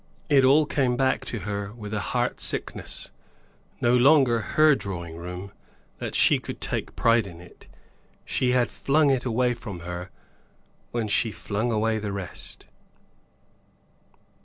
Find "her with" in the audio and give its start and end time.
1.41-1.93